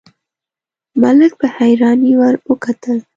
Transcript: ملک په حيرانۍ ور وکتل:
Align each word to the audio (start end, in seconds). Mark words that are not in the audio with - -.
ملک 1.01 1.31
په 1.39 1.47
حيرانۍ 1.55 2.13
ور 2.19 2.35
وکتل: 2.49 2.97